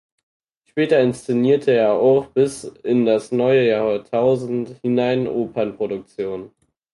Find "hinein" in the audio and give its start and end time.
4.81-5.27